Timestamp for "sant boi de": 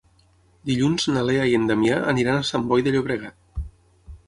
2.53-2.95